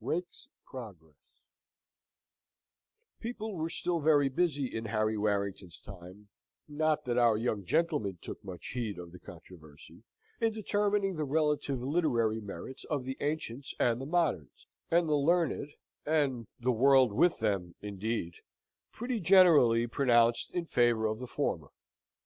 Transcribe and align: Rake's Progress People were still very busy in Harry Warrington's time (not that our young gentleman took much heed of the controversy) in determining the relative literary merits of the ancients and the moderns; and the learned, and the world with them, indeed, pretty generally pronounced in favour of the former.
Rake's 0.00 0.48
Progress 0.64 1.50
People 3.20 3.54
were 3.56 3.68
still 3.68 4.00
very 4.00 4.30
busy 4.30 4.74
in 4.74 4.86
Harry 4.86 5.18
Warrington's 5.18 5.78
time 5.78 6.28
(not 6.66 7.04
that 7.04 7.18
our 7.18 7.36
young 7.36 7.66
gentleman 7.66 8.18
took 8.22 8.42
much 8.42 8.68
heed 8.68 8.98
of 8.98 9.12
the 9.12 9.18
controversy) 9.18 10.02
in 10.40 10.54
determining 10.54 11.16
the 11.16 11.24
relative 11.26 11.82
literary 11.82 12.40
merits 12.40 12.84
of 12.84 13.04
the 13.04 13.18
ancients 13.20 13.74
and 13.78 14.00
the 14.00 14.06
moderns; 14.06 14.66
and 14.90 15.10
the 15.10 15.14
learned, 15.16 15.74
and 16.06 16.46
the 16.58 16.72
world 16.72 17.12
with 17.12 17.40
them, 17.40 17.74
indeed, 17.82 18.36
pretty 18.92 19.20
generally 19.20 19.86
pronounced 19.86 20.50
in 20.54 20.64
favour 20.64 21.04
of 21.04 21.18
the 21.18 21.26
former. 21.26 21.68